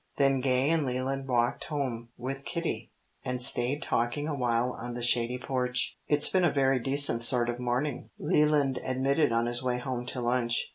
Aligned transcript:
Then 0.17 0.39
Gay 0.39 0.71
and 0.71 0.83
Leland 0.83 1.27
walked 1.27 1.65
home 1.65 2.09
with 2.17 2.43
Kitty, 2.43 2.91
and 3.23 3.39
stayed 3.39 3.83
talking 3.83 4.27
awhile 4.27 4.71
on 4.79 4.95
the 4.95 5.03
shady 5.03 5.37
porch. 5.37 5.95
"It's 6.07 6.27
been 6.27 6.43
a 6.43 6.49
very 6.49 6.79
decent 6.79 7.21
sort 7.21 7.49
of 7.49 7.59
morning," 7.59 8.09
Leland 8.17 8.79
admitted 8.83 9.31
on 9.31 9.45
his 9.45 9.61
way 9.61 9.77
home 9.77 10.07
to 10.07 10.19
lunch. 10.19 10.69